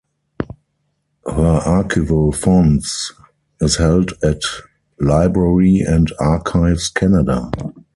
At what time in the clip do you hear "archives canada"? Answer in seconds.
6.19-7.51